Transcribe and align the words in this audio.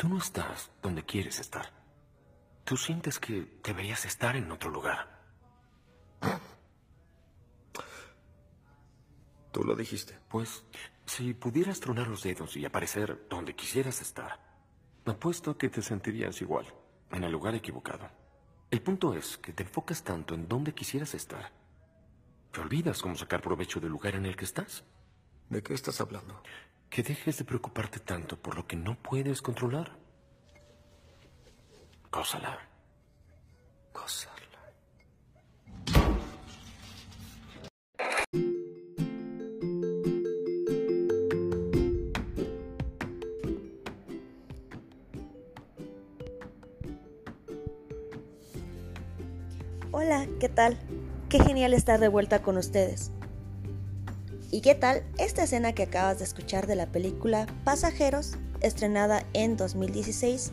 Tú 0.00 0.08
no 0.08 0.16
estás 0.16 0.70
donde 0.80 1.04
quieres 1.04 1.40
estar. 1.40 1.74
Tú 2.64 2.78
sientes 2.78 3.18
que 3.18 3.60
deberías 3.62 4.06
estar 4.06 4.34
en 4.34 4.50
otro 4.50 4.70
lugar. 4.70 5.20
Tú 9.52 9.62
lo 9.62 9.76
dijiste. 9.76 10.18
Pues, 10.30 10.64
si 11.04 11.34
pudieras 11.34 11.80
tronar 11.80 12.08
los 12.08 12.22
dedos 12.22 12.56
y 12.56 12.64
aparecer 12.64 13.26
donde 13.28 13.54
quisieras 13.54 14.00
estar, 14.00 14.40
apuesto 15.04 15.58
que 15.58 15.68
te 15.68 15.82
sentirías 15.82 16.40
igual, 16.40 16.64
en 17.10 17.22
el 17.22 17.32
lugar 17.32 17.54
equivocado. 17.54 18.08
El 18.70 18.80
punto 18.80 19.12
es 19.12 19.36
que 19.36 19.52
te 19.52 19.64
enfocas 19.64 20.02
tanto 20.02 20.34
en 20.34 20.48
dónde 20.48 20.72
quisieras 20.72 21.12
estar, 21.12 21.52
que 22.50 22.60
olvidas 22.62 23.02
cómo 23.02 23.16
sacar 23.16 23.42
provecho 23.42 23.80
del 23.80 23.90
lugar 23.90 24.14
en 24.14 24.24
el 24.24 24.34
que 24.34 24.46
estás. 24.46 24.82
¿De 25.50 25.62
qué 25.62 25.74
estás 25.74 26.00
hablando? 26.00 26.42
Que 26.90 27.04
dejes 27.04 27.38
de 27.38 27.44
preocuparte 27.44 28.00
tanto 28.00 28.36
por 28.36 28.56
lo 28.56 28.66
que 28.66 28.74
no 28.74 29.00
puedes 29.00 29.40
controlar. 29.42 29.92
Gózala. 32.10 32.58
Gózala. 33.94 34.34
Hola, 49.92 50.26
¿qué 50.40 50.48
tal? 50.48 50.76
Qué 51.28 51.38
genial 51.38 51.72
estar 51.72 52.00
de 52.00 52.08
vuelta 52.08 52.42
con 52.42 52.56
ustedes. 52.56 53.12
¿Y 54.52 54.62
qué 54.62 54.74
tal 54.74 55.04
esta 55.16 55.44
escena 55.44 55.74
que 55.74 55.84
acabas 55.84 56.18
de 56.18 56.24
escuchar 56.24 56.66
de 56.66 56.74
la 56.74 56.86
película 56.86 57.46
Pasajeros, 57.62 58.32
estrenada 58.60 59.22
en 59.32 59.56
2016, 59.56 60.50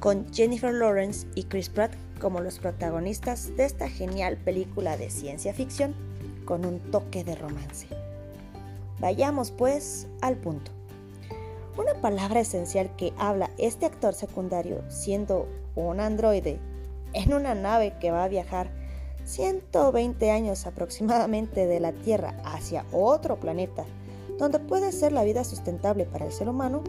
con 0.00 0.32
Jennifer 0.32 0.72
Lawrence 0.72 1.26
y 1.34 1.44
Chris 1.44 1.68
Pratt 1.68 1.92
como 2.18 2.40
los 2.40 2.58
protagonistas 2.58 3.54
de 3.54 3.66
esta 3.66 3.90
genial 3.90 4.38
película 4.38 4.96
de 4.96 5.10
ciencia 5.10 5.52
ficción 5.52 5.94
con 6.46 6.64
un 6.64 6.80
toque 6.90 7.22
de 7.22 7.34
romance? 7.34 7.86
Vayamos 8.98 9.50
pues 9.50 10.06
al 10.22 10.36
punto. 10.36 10.70
Una 11.76 12.00
palabra 12.00 12.40
esencial 12.40 12.96
que 12.96 13.12
habla 13.18 13.50
este 13.58 13.84
actor 13.84 14.14
secundario 14.14 14.82
siendo 14.88 15.46
un 15.74 16.00
androide 16.00 16.58
en 17.12 17.34
una 17.34 17.54
nave 17.54 17.92
que 18.00 18.10
va 18.10 18.24
a 18.24 18.28
viajar 18.28 18.70
120 19.24 20.30
años 20.30 20.66
aproximadamente 20.66 21.66
de 21.66 21.80
la 21.80 21.92
Tierra 21.92 22.36
hacia 22.44 22.84
otro 22.92 23.40
planeta, 23.40 23.84
donde 24.38 24.58
puede 24.58 24.92
ser 24.92 25.12
la 25.12 25.24
vida 25.24 25.44
sustentable 25.44 26.04
para 26.04 26.26
el 26.26 26.32
ser 26.32 26.48
humano, 26.48 26.82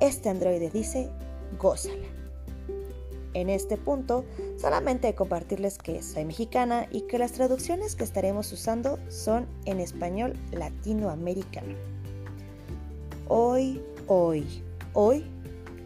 este 0.00 0.28
androide 0.28 0.70
dice, 0.70 1.10
gózala. 1.58 2.06
En 3.34 3.50
este 3.50 3.76
punto, 3.76 4.24
solamente 4.56 5.14
compartirles 5.14 5.78
que 5.78 6.02
soy 6.02 6.24
mexicana 6.24 6.86
y 6.90 7.02
que 7.02 7.18
las 7.18 7.32
traducciones 7.32 7.94
que 7.94 8.04
estaremos 8.04 8.52
usando 8.52 8.98
son 9.08 9.46
en 9.64 9.80
español 9.80 10.34
latinoamericano. 10.50 11.74
Hoy, 13.28 13.82
hoy, 14.06 14.62
hoy, 14.94 15.30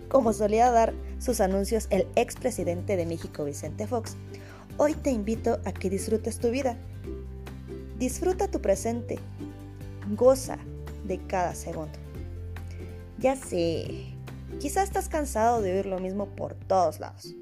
como 0.08 0.32
solía 0.32 0.70
dar 0.70 0.94
sus 1.18 1.40
anuncios 1.40 1.88
el 1.90 2.06
expresidente 2.14 2.96
de 2.96 3.06
México 3.06 3.44
Vicente 3.44 3.86
Fox, 3.86 4.16
Hoy 4.78 4.94
te 4.94 5.10
invito 5.10 5.60
a 5.66 5.72
que 5.72 5.90
disfrutes 5.90 6.38
tu 6.38 6.50
vida. 6.50 6.78
Disfruta 7.98 8.48
tu 8.48 8.62
presente. 8.62 9.18
Goza 10.16 10.58
de 11.04 11.18
cada 11.26 11.54
segundo. 11.54 11.98
Ya 13.18 13.36
sé, 13.36 14.14
quizás 14.60 14.84
estás 14.84 15.10
cansado 15.10 15.60
de 15.60 15.74
oír 15.74 15.86
lo 15.86 15.98
mismo 15.98 16.26
por 16.26 16.54
todos 16.54 17.00
lados. 17.00 17.34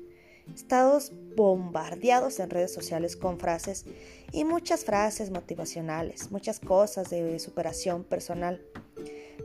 Estamos 0.52 1.12
bombardeados 1.36 2.40
en 2.40 2.50
redes 2.50 2.74
sociales 2.74 3.16
con 3.16 3.38
frases 3.38 3.86
y 4.32 4.44
muchas 4.44 4.84
frases 4.84 5.30
motivacionales, 5.30 6.32
muchas 6.32 6.58
cosas 6.58 7.10
de 7.10 7.38
superación 7.38 8.02
personal. 8.02 8.60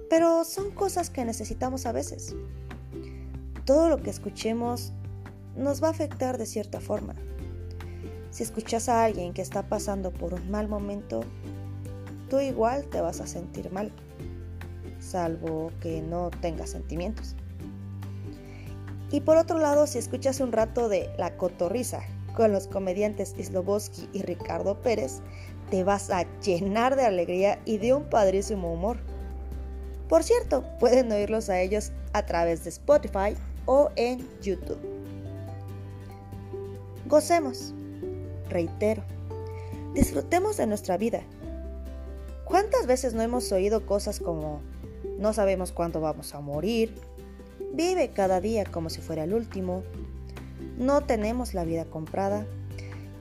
Pero 0.10 0.44
son 0.44 0.72
cosas 0.72 1.12
que 1.12 1.24
necesitamos 1.24 1.86
a 1.86 1.92
veces. 1.92 2.36
Todo 3.64 3.90
lo 3.90 4.02
que 4.02 4.10
escuchemos 4.10 4.92
nos 5.56 5.84
va 5.84 5.90
a 5.90 5.92
afectar 5.92 6.40
de 6.40 6.48
cierta 6.48 6.82
forma. 6.82 7.16
Si 8.36 8.44
escuchas 8.44 8.90
a 8.90 9.06
alguien 9.06 9.34
que 9.34 9.42
está 9.42 9.64
pasando 9.70 10.12
por 10.12 10.34
un 10.34 10.52
mal 10.52 10.68
momento, 10.68 11.22
tú 12.30 12.42
igual 12.42 12.84
te 12.88 13.00
vas 13.00 13.22
a 13.22 13.28
sentir 13.28 13.72
mal, 13.72 13.94
salvo 15.00 15.72
que 15.80 16.02
no 16.02 16.32
tengas 16.42 16.72
sentimientos. 16.72 17.34
Y 19.10 19.22
por 19.22 19.38
otro 19.38 19.58
lado, 19.58 19.88
si 19.88 20.00
escuchas 20.00 20.42
un 20.42 20.52
rato 20.52 20.90
de 20.90 21.10
La 21.18 21.38
Cotorrisa 21.38 22.02
con 22.36 22.52
los 22.52 22.68
comediantes 22.68 23.34
Sloboski 23.42 24.10
y 24.12 24.22
Ricardo 24.24 24.82
Pérez, 24.82 25.22
te 25.72 25.86
vas 25.86 26.10
a 26.10 26.26
llenar 26.42 26.98
de 26.98 27.06
alegría 27.06 27.62
y 27.64 27.78
de 27.78 27.94
un 27.94 28.04
padrísimo 28.10 28.74
humor. 28.74 28.98
Por 30.10 30.24
cierto, 30.24 30.66
pueden 30.78 31.10
oírlos 31.10 31.50
a 31.50 31.62
ellos 31.62 31.94
a 32.12 32.26
través 32.26 32.66
de 32.66 32.72
Spotify 32.72 33.34
o 33.66 33.92
en 33.96 34.28
YouTube. 34.42 34.82
Gocemos 37.06 37.74
reitero, 38.50 39.04
disfrutemos 39.94 40.58
de 40.58 40.68
nuestra 40.68 40.98
vida. 40.98 41.22
¿Cuántas 42.46 42.86
veces 42.86 43.14
no 43.14 43.22
hemos 43.22 43.52
oído 43.52 43.86
cosas 43.86 44.20
como 44.20 44.62
no 45.18 45.34
sabemos 45.34 45.72
cuándo 45.72 46.00
vamos 46.02 46.34
a 46.36 46.40
morir? 46.40 46.94
Vive 47.74 48.12
cada 48.12 48.40
día 48.40 48.66
como 48.66 48.90
si 48.90 49.02
fuera 49.02 49.24
el 49.24 49.34
último. 49.34 49.84
No 50.78 51.02
tenemos 51.02 51.54
la 51.54 51.66
vida 51.66 51.86
comprada. 51.86 52.46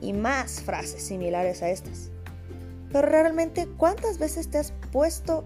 Y 0.01 0.13
más 0.13 0.61
frases 0.61 1.01
similares 1.01 1.63
a 1.63 1.69
estas. 1.69 2.11
Pero 2.91 3.07
realmente, 3.07 3.67
¿cuántas 3.77 4.19
veces 4.19 4.49
te 4.49 4.57
has 4.57 4.71
puesto 4.91 5.43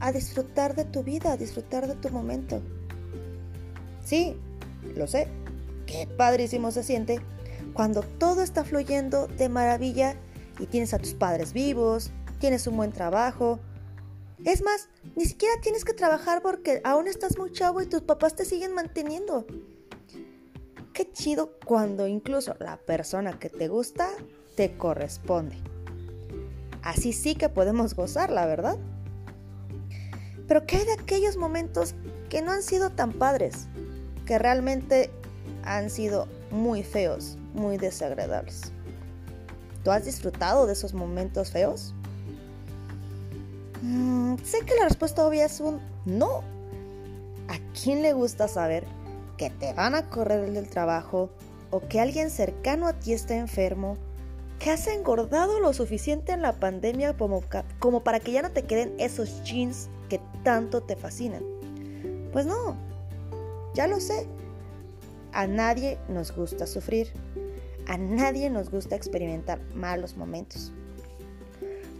a 0.00 0.12
disfrutar 0.12 0.76
de 0.76 0.84
tu 0.84 1.02
vida, 1.02 1.32
a 1.32 1.36
disfrutar 1.36 1.88
de 1.88 1.94
tu 1.94 2.10
momento? 2.10 2.60
Sí, 4.04 4.36
lo 4.94 5.06
sé. 5.06 5.28
Qué 5.86 6.06
padrísimo 6.06 6.70
se 6.70 6.82
siente 6.82 7.20
cuando 7.78 8.02
todo 8.02 8.42
está 8.42 8.64
fluyendo 8.64 9.28
de 9.28 9.48
maravilla 9.48 10.16
y 10.58 10.66
tienes 10.66 10.94
a 10.94 10.98
tus 10.98 11.14
padres 11.14 11.52
vivos, 11.52 12.10
tienes 12.40 12.66
un 12.66 12.76
buen 12.76 12.90
trabajo. 12.90 13.60
Es 14.44 14.64
más, 14.64 14.88
ni 15.14 15.26
siquiera 15.26 15.54
tienes 15.62 15.84
que 15.84 15.92
trabajar 15.92 16.42
porque 16.42 16.80
aún 16.82 17.06
estás 17.06 17.38
muy 17.38 17.52
chavo 17.52 17.80
y 17.80 17.86
tus 17.86 18.02
papás 18.02 18.34
te 18.34 18.44
siguen 18.44 18.74
manteniendo. 18.74 19.46
Qué 20.92 21.08
chido 21.12 21.52
cuando 21.66 22.08
incluso 22.08 22.56
la 22.58 22.78
persona 22.78 23.38
que 23.38 23.48
te 23.48 23.68
gusta 23.68 24.08
te 24.56 24.76
corresponde. 24.76 25.54
Así 26.82 27.12
sí 27.12 27.36
que 27.36 27.48
podemos 27.48 27.94
gozar, 27.94 28.32
la 28.32 28.44
verdad. 28.46 28.76
Pero 30.48 30.66
¿qué 30.66 30.78
hay 30.78 30.84
de 30.84 30.94
aquellos 30.94 31.36
momentos 31.36 31.94
que 32.28 32.42
no 32.42 32.50
han 32.50 32.64
sido 32.64 32.90
tan 32.90 33.12
padres? 33.12 33.68
Que 34.26 34.36
realmente 34.36 35.12
han 35.62 35.90
sido 35.90 36.26
muy 36.50 36.82
feos, 36.82 37.36
muy 37.54 37.76
desagradables. 37.76 38.72
¿Tú 39.84 39.90
has 39.90 40.04
disfrutado 40.04 40.66
de 40.66 40.72
esos 40.72 40.94
momentos 40.94 41.50
feos? 41.50 41.94
Mm, 43.82 44.36
sé 44.44 44.60
que 44.66 44.74
la 44.74 44.84
respuesta 44.84 45.26
obvia 45.26 45.46
es 45.46 45.60
un 45.60 45.80
no. 46.04 46.42
¿A 47.48 47.58
quién 47.80 48.02
le 48.02 48.12
gusta 48.12 48.48
saber 48.48 48.84
que 49.36 49.50
te 49.50 49.72
van 49.72 49.94
a 49.94 50.08
correr 50.10 50.50
del 50.50 50.68
trabajo 50.68 51.30
o 51.70 51.80
que 51.80 52.00
alguien 52.00 52.30
cercano 52.30 52.88
a 52.88 52.92
ti 52.94 53.12
está 53.12 53.36
enfermo? 53.36 53.96
¿Que 54.58 54.70
has 54.70 54.88
engordado 54.88 55.60
lo 55.60 55.72
suficiente 55.72 56.32
en 56.32 56.42
la 56.42 56.52
pandemia 56.54 57.16
como, 57.16 57.42
como 57.78 58.02
para 58.02 58.18
que 58.18 58.32
ya 58.32 58.42
no 58.42 58.50
te 58.50 58.64
queden 58.64 58.94
esos 58.98 59.42
jeans 59.44 59.88
que 60.08 60.20
tanto 60.42 60.82
te 60.82 60.96
fascinan? 60.96 61.44
Pues 62.32 62.44
no, 62.44 62.76
ya 63.74 63.86
lo 63.86 64.00
sé. 64.00 64.26
A 65.38 65.46
nadie 65.46 65.98
nos 66.08 66.34
gusta 66.34 66.66
sufrir. 66.66 67.12
A 67.86 67.96
nadie 67.96 68.50
nos 68.50 68.72
gusta 68.72 68.96
experimentar 68.96 69.60
malos 69.72 70.16
momentos. 70.16 70.72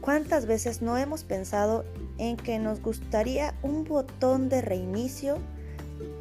¿Cuántas 0.00 0.46
veces 0.46 0.82
no 0.82 0.98
hemos 0.98 1.22
pensado 1.22 1.84
en 2.18 2.36
que 2.36 2.58
nos 2.58 2.82
gustaría 2.82 3.54
un 3.62 3.84
botón 3.84 4.48
de 4.48 4.60
reinicio 4.60 5.38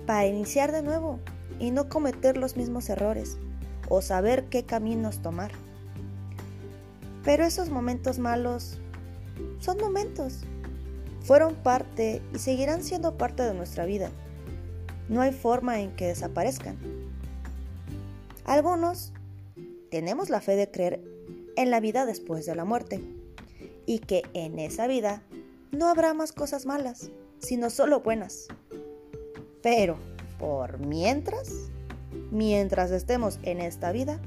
para 0.06 0.28
iniciar 0.28 0.72
de 0.72 0.84
nuevo 0.84 1.20
y 1.58 1.72
no 1.72 1.90
cometer 1.90 2.38
los 2.38 2.56
mismos 2.56 2.88
errores 2.88 3.40
o 3.90 4.04
saber 4.04 4.46
qué 4.50 4.66
caminos 4.66 5.24
tomar? 5.24 5.50
Pero 7.26 7.46
esos 7.46 7.72
momentos 7.72 8.20
malos 8.20 8.78
son 9.60 9.80
momentos. 9.80 10.42
Fueron 11.24 11.56
parte 11.56 12.22
y 12.32 12.38
seguirán 12.38 12.84
siendo 12.84 13.18
parte 13.18 13.42
de 13.42 13.56
nuestra 13.56 13.86
vida. 13.88 14.12
No 15.10 15.22
hay 15.22 15.32
forma 15.32 15.80
en 15.80 15.96
que 15.96 16.06
desaparezcan. 16.06 17.07
Algunos 18.48 19.12
tenemos 19.92 20.30
la 20.30 20.40
fe 20.40 20.56
de 20.56 20.72
creer 20.72 21.04
en 21.58 21.70
la 21.70 21.82
vida 21.82 22.06
después 22.06 22.46
de 22.46 22.56
la 22.56 22.64
muerte 22.64 23.02
y 23.86 24.00
que 24.00 24.24
en 24.34 24.58
esa 24.58 24.88
vida 24.88 25.22
no 25.74 25.90
habrá 25.90 26.14
más 26.14 26.32
cosas 26.32 26.66
malas, 26.66 27.12
sino 27.40 27.70
solo 27.70 28.00
buenas. 28.00 28.48
Pero 29.62 29.98
por 30.40 30.80
mientras, 30.80 31.52
mientras 32.32 32.92
estemos 32.92 33.38
en 33.44 33.60
esta 33.60 33.92
vida, 33.92 34.22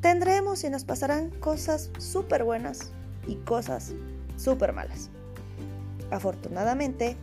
tendremos 0.00 0.62
y 0.62 0.70
nos 0.70 0.84
pasarán 0.84 1.30
cosas 1.30 1.90
súper 1.98 2.44
buenas 2.44 2.92
y 3.26 3.34
cosas 3.38 3.92
súper 4.36 4.72
malas. 4.72 5.10
Afortunadamente, 6.12 7.16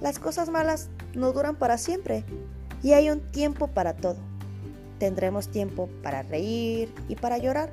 las 0.00 0.20
cosas 0.20 0.48
malas 0.48 0.90
no 1.14 1.32
duran 1.32 1.56
para 1.56 1.76
siempre 1.76 2.22
y 2.84 2.92
hay 2.92 3.10
un 3.10 3.20
tiempo 3.32 3.66
para 3.66 3.96
todo. 3.96 4.35
Tendremos 4.98 5.48
tiempo 5.48 5.88
para 6.02 6.22
reír 6.22 6.94
y 7.08 7.16
para 7.16 7.38
llorar, 7.38 7.70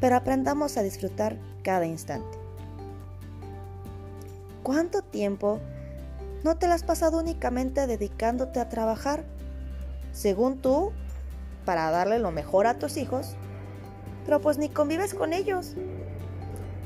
pero 0.00 0.16
aprendamos 0.16 0.76
a 0.76 0.82
disfrutar 0.82 1.36
cada 1.62 1.86
instante. 1.86 2.38
¿Cuánto 4.62 5.02
tiempo 5.02 5.60
no 6.44 6.56
te 6.56 6.66
lo 6.66 6.72
has 6.72 6.84
pasado 6.84 7.18
únicamente 7.18 7.86
dedicándote 7.86 8.60
a 8.60 8.68
trabajar, 8.68 9.24
según 10.12 10.58
tú, 10.58 10.92
para 11.64 11.90
darle 11.90 12.18
lo 12.18 12.30
mejor 12.30 12.66
a 12.66 12.78
tus 12.78 12.96
hijos? 12.96 13.34
Pero 14.24 14.40
pues 14.40 14.58
ni 14.58 14.68
convives 14.68 15.14
con 15.14 15.32
ellos. 15.32 15.74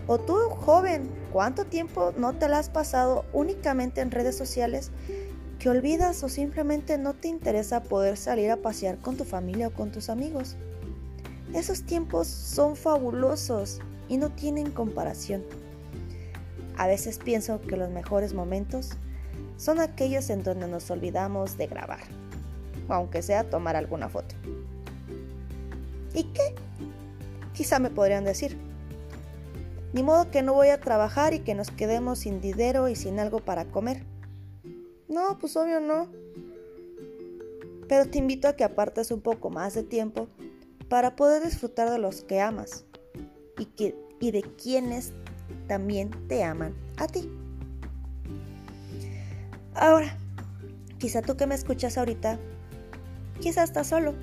O 0.06 0.18
tú, 0.18 0.36
joven, 0.50 1.10
¿cuánto 1.32 1.64
tiempo 1.64 2.12
no 2.16 2.34
te 2.34 2.48
lo 2.48 2.56
has 2.56 2.70
pasado 2.70 3.24
únicamente 3.32 4.00
en 4.00 4.10
redes 4.10 4.36
sociales 4.36 4.90
olvidas 5.68 6.22
o 6.22 6.28
simplemente 6.28 6.98
no 6.98 7.14
te 7.14 7.28
interesa 7.28 7.82
poder 7.82 8.16
salir 8.16 8.50
a 8.50 8.56
pasear 8.56 8.98
con 8.98 9.16
tu 9.16 9.24
familia 9.24 9.68
o 9.68 9.72
con 9.72 9.90
tus 9.90 10.10
amigos? 10.10 10.56
Esos 11.54 11.84
tiempos 11.84 12.26
son 12.26 12.76
fabulosos 12.76 13.80
y 14.08 14.16
no 14.16 14.30
tienen 14.30 14.70
comparación. 14.70 15.44
A 16.76 16.86
veces 16.86 17.18
pienso 17.18 17.60
que 17.60 17.76
los 17.76 17.90
mejores 17.90 18.34
momentos 18.34 18.90
son 19.56 19.80
aquellos 19.80 20.28
en 20.30 20.42
donde 20.42 20.68
nos 20.68 20.90
olvidamos 20.90 21.56
de 21.56 21.66
grabar, 21.66 22.00
aunque 22.88 23.22
sea 23.22 23.48
tomar 23.48 23.76
alguna 23.76 24.08
foto. 24.08 24.34
¿Y 26.14 26.24
qué? 26.24 26.54
Quizá 27.54 27.78
me 27.78 27.90
podrían 27.90 28.24
decir, 28.24 28.58
ni 29.92 30.02
modo 30.02 30.30
que 30.30 30.42
no 30.42 30.52
voy 30.52 30.68
a 30.68 30.80
trabajar 30.80 31.32
y 31.32 31.40
que 31.40 31.54
nos 31.54 31.70
quedemos 31.70 32.18
sin 32.20 32.40
dinero 32.40 32.88
y 32.88 32.96
sin 32.96 33.18
algo 33.18 33.38
para 33.38 33.64
comer. 33.64 34.04
No, 35.08 35.38
pues 35.38 35.56
obvio 35.56 35.80
no. 35.80 36.08
Pero 37.88 38.10
te 38.10 38.18
invito 38.18 38.48
a 38.48 38.56
que 38.56 38.64
apartes 38.64 39.10
un 39.10 39.20
poco 39.20 39.50
más 39.50 39.74
de 39.74 39.82
tiempo 39.82 40.28
para 40.88 41.16
poder 41.16 41.42
disfrutar 41.44 41.90
de 41.90 41.98
los 41.98 42.22
que 42.22 42.40
amas 42.40 42.84
y, 43.58 43.66
que, 43.66 43.94
y 44.20 44.30
de 44.32 44.42
quienes 44.42 45.12
también 45.68 46.10
te 46.28 46.42
aman 46.42 46.74
a 46.96 47.06
ti. 47.06 47.30
Ahora, 49.74 50.16
quizá 50.98 51.22
tú 51.22 51.36
que 51.36 51.46
me 51.46 51.54
escuchas 51.54 51.98
ahorita, 51.98 52.38
quizá 53.40 53.62
estás 53.62 53.88
solo. 53.88 54.14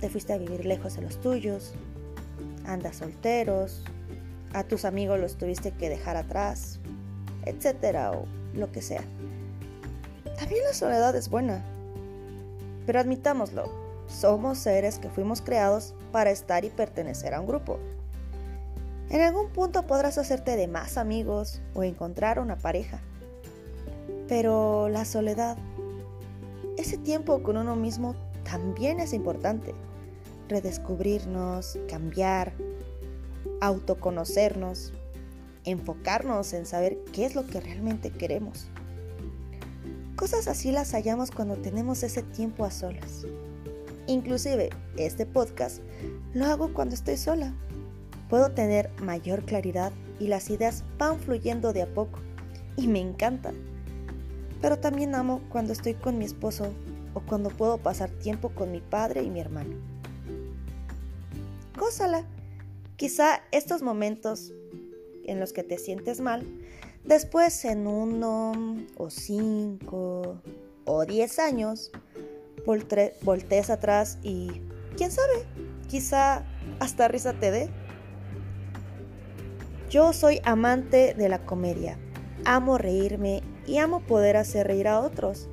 Te 0.00 0.10
fuiste 0.10 0.32
a 0.32 0.38
vivir 0.38 0.66
lejos 0.66 0.96
de 0.96 1.02
los 1.02 1.20
tuyos, 1.20 1.72
andas 2.66 2.96
solteros, 2.96 3.84
a 4.52 4.64
tus 4.64 4.84
amigos 4.84 5.18
los 5.18 5.36
tuviste 5.36 5.72
que 5.72 5.88
dejar 5.88 6.16
atrás, 6.16 6.78
etcétera, 7.44 8.12
o 8.12 8.26
lo 8.54 8.70
que 8.70 8.82
sea. 8.82 9.02
También 10.38 10.64
la 10.64 10.72
soledad 10.72 11.14
es 11.16 11.28
buena. 11.28 11.64
Pero 12.86 13.00
admitámoslo, 13.00 13.70
somos 14.08 14.58
seres 14.58 14.98
que 14.98 15.08
fuimos 15.08 15.40
creados 15.40 15.94
para 16.12 16.30
estar 16.30 16.64
y 16.64 16.70
pertenecer 16.70 17.34
a 17.34 17.40
un 17.40 17.46
grupo. 17.46 17.78
En 19.10 19.20
algún 19.20 19.50
punto 19.50 19.86
podrás 19.86 20.18
hacerte 20.18 20.56
de 20.56 20.66
más 20.66 20.96
amigos 20.96 21.60
o 21.74 21.82
encontrar 21.82 22.38
una 22.38 22.56
pareja. 22.56 23.00
Pero 24.28 24.88
la 24.88 25.04
soledad, 25.04 25.56
ese 26.76 26.96
tiempo 26.98 27.42
con 27.42 27.56
uno 27.56 27.76
mismo 27.76 28.14
también 28.44 29.00
es 29.00 29.12
importante. 29.12 29.74
Redescubrirnos, 30.48 31.78
cambiar, 31.88 32.52
autoconocernos, 33.60 34.92
enfocarnos 35.64 36.52
en 36.52 36.66
saber 36.66 36.98
qué 37.12 37.24
es 37.24 37.34
lo 37.34 37.46
que 37.46 37.60
realmente 37.60 38.10
queremos. 38.10 38.68
Cosas 40.16 40.48
así 40.48 40.70
las 40.70 40.92
hallamos 40.92 41.30
cuando 41.30 41.56
tenemos 41.56 42.02
ese 42.02 42.22
tiempo 42.22 42.64
a 42.64 42.70
solas. 42.70 43.26
Inclusive 44.06 44.70
este 44.96 45.26
podcast 45.26 45.80
lo 46.32 46.46
hago 46.46 46.72
cuando 46.72 46.94
estoy 46.94 47.16
sola. 47.16 47.54
Puedo 48.28 48.52
tener 48.52 48.90
mayor 49.00 49.44
claridad 49.44 49.92
y 50.20 50.28
las 50.28 50.50
ideas 50.50 50.84
van 50.98 51.18
fluyendo 51.18 51.72
de 51.72 51.82
a 51.82 51.92
poco 51.92 52.20
y 52.76 52.86
me 52.86 53.00
encanta. 53.00 53.52
Pero 54.60 54.78
también 54.78 55.14
amo 55.14 55.40
cuando 55.48 55.72
estoy 55.72 55.94
con 55.94 56.18
mi 56.18 56.24
esposo 56.24 56.72
o 57.14 57.20
cuando 57.20 57.50
puedo 57.50 57.78
pasar 57.78 58.10
tiempo 58.10 58.50
con 58.50 58.72
mi 58.72 58.80
padre 58.80 59.22
y 59.22 59.30
mi 59.30 59.40
hermano. 59.40 59.74
Gózala 61.78 62.24
Quizá 62.96 63.42
estos 63.50 63.82
momentos 63.82 64.52
en 65.24 65.40
los 65.40 65.52
que 65.52 65.64
te 65.64 65.78
sientes 65.78 66.20
mal, 66.20 66.46
después 67.04 67.64
en 67.64 67.86
uno 67.86 68.52
o 68.96 69.10
cinco 69.10 70.40
o 70.84 71.04
diez 71.04 71.38
años, 71.38 71.90
voltees 72.66 73.70
atrás 73.70 74.18
y, 74.22 74.62
quién 74.96 75.10
sabe, 75.10 75.46
quizá 75.88 76.44
hasta 76.80 77.08
risa 77.08 77.34
te 77.34 77.50
dé. 77.50 77.70
Yo 79.90 80.12
soy 80.12 80.40
amante 80.44 81.14
de 81.14 81.28
la 81.28 81.44
comedia, 81.44 81.98
amo 82.44 82.78
reírme 82.78 83.42
y 83.66 83.78
amo 83.78 84.00
poder 84.00 84.36
hacer 84.36 84.66
reír 84.66 84.88
a 84.88 85.00
otros. 85.00 85.48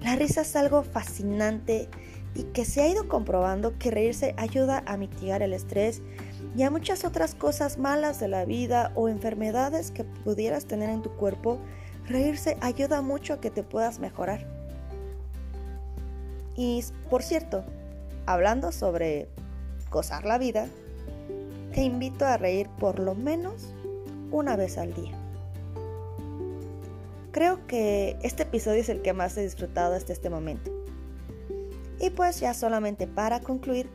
La 0.00 0.16
risa 0.16 0.42
es 0.42 0.56
algo 0.56 0.82
fascinante 0.82 1.88
y 2.34 2.44
que 2.44 2.64
se 2.64 2.82
ha 2.82 2.88
ido 2.88 3.08
comprobando 3.08 3.78
que 3.78 3.90
reírse 3.90 4.34
ayuda 4.36 4.82
a 4.86 4.96
mitigar 4.96 5.42
el 5.42 5.52
estrés 5.52 6.02
y 6.56 6.62
a 6.62 6.70
muchas 6.70 7.04
otras 7.04 7.34
cosas 7.34 7.76
malas 7.76 8.18
de 8.18 8.28
la 8.28 8.46
vida 8.46 8.90
o 8.94 9.08
enfermedades 9.08 9.90
que 9.90 10.04
pudieras 10.04 10.64
tener 10.64 10.88
en 10.88 11.02
tu 11.02 11.10
cuerpo, 11.10 11.58
reírse 12.06 12.56
ayuda 12.62 13.02
mucho 13.02 13.34
a 13.34 13.40
que 13.40 13.50
te 13.50 13.62
puedas 13.62 13.98
mejorar. 13.98 14.46
Y 16.56 16.82
por 17.10 17.22
cierto, 17.22 17.62
hablando 18.24 18.72
sobre 18.72 19.28
gozar 19.90 20.24
la 20.24 20.38
vida, 20.38 20.66
te 21.74 21.82
invito 21.82 22.24
a 22.24 22.38
reír 22.38 22.70
por 22.78 23.00
lo 23.00 23.14
menos 23.14 23.74
una 24.30 24.56
vez 24.56 24.78
al 24.78 24.94
día. 24.94 25.12
Creo 27.32 27.66
que 27.66 28.16
este 28.22 28.44
episodio 28.44 28.80
es 28.80 28.88
el 28.88 29.02
que 29.02 29.12
más 29.12 29.36
he 29.36 29.42
disfrutado 29.42 29.94
hasta 29.94 30.14
este 30.14 30.30
momento. 30.30 30.70
Y 32.00 32.08
pues 32.08 32.40
ya 32.40 32.54
solamente 32.54 33.06
para 33.06 33.40
concluir, 33.40 33.90